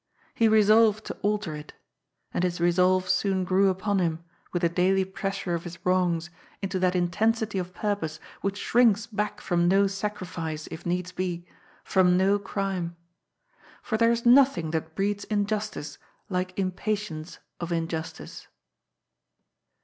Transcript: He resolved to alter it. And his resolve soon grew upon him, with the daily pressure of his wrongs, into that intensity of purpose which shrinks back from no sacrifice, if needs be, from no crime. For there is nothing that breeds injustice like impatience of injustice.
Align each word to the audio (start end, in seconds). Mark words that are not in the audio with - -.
He 0.33 0.47
resolved 0.47 1.05
to 1.05 1.13
alter 1.21 1.53
it. 1.55 1.73
And 2.33 2.43
his 2.43 2.59
resolve 2.59 3.07
soon 3.07 3.43
grew 3.43 3.69
upon 3.69 3.99
him, 3.99 4.23
with 4.51 4.63
the 4.63 4.67
daily 4.67 5.05
pressure 5.05 5.53
of 5.53 5.63
his 5.63 5.77
wrongs, 5.85 6.31
into 6.59 6.79
that 6.79 6.95
intensity 6.95 7.59
of 7.59 7.71
purpose 7.75 8.19
which 8.41 8.57
shrinks 8.57 9.05
back 9.05 9.39
from 9.41 9.67
no 9.67 9.85
sacrifice, 9.85 10.65
if 10.71 10.87
needs 10.87 11.11
be, 11.11 11.45
from 11.83 12.17
no 12.17 12.39
crime. 12.39 12.95
For 13.83 13.95
there 13.95 14.09
is 14.11 14.25
nothing 14.25 14.71
that 14.71 14.95
breeds 14.95 15.23
injustice 15.25 15.99
like 16.29 16.57
impatience 16.57 17.37
of 17.59 17.71
injustice. 17.71 18.47